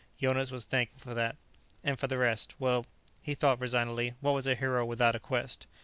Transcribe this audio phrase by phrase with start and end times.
[0.17, 1.35] Jonas was thankful for that.
[1.83, 2.87] And for the rest well,
[3.21, 5.67] he thought resignedly, what was a hero without a quest?